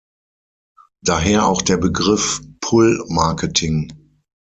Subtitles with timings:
[1.03, 4.17] Daher auch der Begriff Pull-Marketing.